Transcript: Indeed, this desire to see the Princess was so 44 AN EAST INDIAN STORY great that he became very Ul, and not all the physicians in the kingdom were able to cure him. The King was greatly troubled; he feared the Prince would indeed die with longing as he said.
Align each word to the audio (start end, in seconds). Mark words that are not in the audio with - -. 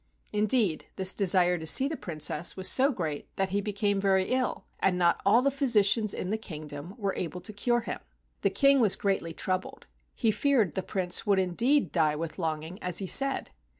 Indeed, 0.33 0.87
this 0.95 1.13
desire 1.13 1.59
to 1.59 1.67
see 1.67 1.87
the 1.87 1.95
Princess 1.95 2.57
was 2.57 2.67
so 2.67 2.85
44 2.85 2.85
AN 3.05 3.11
EAST 3.11 3.17
INDIAN 3.17 3.21
STORY 3.21 3.21
great 3.21 3.37
that 3.37 3.53
he 3.53 3.61
became 3.61 4.01
very 4.01 4.35
Ul, 4.35 4.65
and 4.79 4.97
not 4.97 5.21
all 5.23 5.43
the 5.43 5.51
physicians 5.51 6.15
in 6.15 6.31
the 6.31 6.39
kingdom 6.39 6.95
were 6.97 7.13
able 7.13 7.39
to 7.41 7.53
cure 7.53 7.81
him. 7.81 7.99
The 8.41 8.49
King 8.49 8.79
was 8.79 8.95
greatly 8.95 9.33
troubled; 9.33 9.85
he 10.15 10.31
feared 10.31 10.73
the 10.73 10.81
Prince 10.81 11.27
would 11.27 11.37
indeed 11.37 11.91
die 11.91 12.15
with 12.15 12.39
longing 12.39 12.81
as 12.81 12.97
he 12.97 13.05
said. 13.05 13.51